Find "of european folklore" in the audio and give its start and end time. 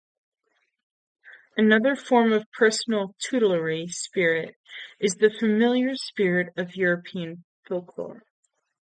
6.57-8.23